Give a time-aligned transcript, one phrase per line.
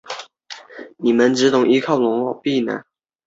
[0.03, 0.21] 卢师谛也参与
[1.99, 2.85] 谋划此事。